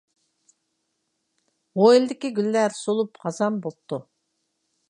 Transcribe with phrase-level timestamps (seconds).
[1.81, 4.05] ھويلىدىكى گۈللەر سولۇپ خازان بوپتۇ.